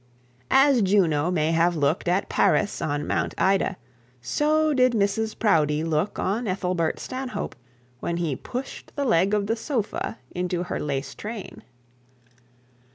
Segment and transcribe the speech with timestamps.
[0.49, 3.77] As Juno may have looked at Paris on Mount Ida,
[4.19, 7.55] so did Mrs Proudie look on Ethelbert Stanhope
[7.99, 10.79] when he pushed the leg of the sofa into her
[11.15, 11.61] train.